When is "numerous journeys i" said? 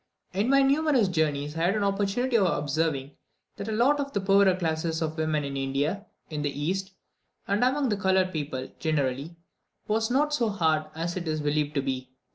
0.63-1.65